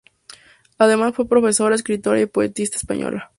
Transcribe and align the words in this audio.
Además 0.79 1.13
fue 1.13 1.29
profesora, 1.29 1.75
escritora 1.75 2.19
y 2.19 2.25
poetisa 2.25 2.75
española. 2.77 3.29